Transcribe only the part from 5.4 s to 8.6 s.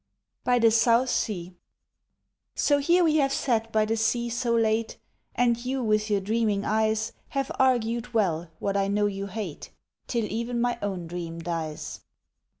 you with your dreaming eyes Have argued well